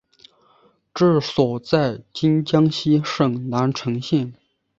[0.95, 4.33] 治所在今江西省南城县。